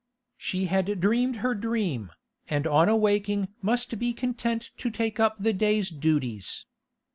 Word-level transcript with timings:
She 0.35 0.65
had 0.65 0.99
dreamed 0.99 1.35
her 1.45 1.53
dream, 1.53 2.11
and 2.49 2.65
on 2.65 2.89
awaking 2.89 3.49
must 3.61 3.99
be 3.99 4.13
content 4.13 4.71
to 4.77 4.89
take 4.89 5.19
up 5.19 5.37
the 5.37 5.53
day's 5.53 5.91
duties. 5.91 6.65